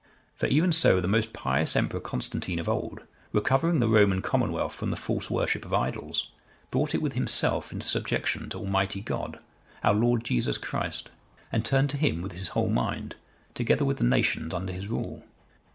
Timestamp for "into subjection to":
7.71-8.57